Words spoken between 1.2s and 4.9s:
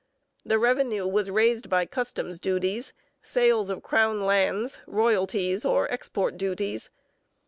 raised by customs duties, sales of crown lands,